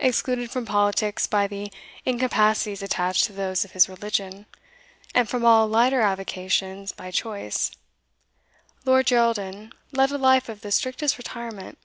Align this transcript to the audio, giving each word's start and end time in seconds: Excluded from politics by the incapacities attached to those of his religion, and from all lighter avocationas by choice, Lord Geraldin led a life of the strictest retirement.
Excluded 0.00 0.50
from 0.50 0.66
politics 0.66 1.28
by 1.28 1.46
the 1.46 1.70
incapacities 2.04 2.82
attached 2.82 3.22
to 3.26 3.32
those 3.32 3.64
of 3.64 3.70
his 3.70 3.88
religion, 3.88 4.46
and 5.14 5.28
from 5.28 5.44
all 5.44 5.68
lighter 5.68 6.00
avocationas 6.00 6.90
by 6.96 7.12
choice, 7.12 7.70
Lord 8.84 9.06
Geraldin 9.06 9.72
led 9.92 10.10
a 10.10 10.18
life 10.18 10.48
of 10.48 10.62
the 10.62 10.72
strictest 10.72 11.18
retirement. 11.18 11.78